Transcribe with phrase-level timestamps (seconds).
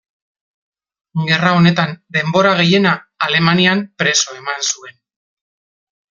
[1.27, 2.93] Gerra honetan denbora gehiena
[3.29, 4.97] Alemanian preso eman zuen.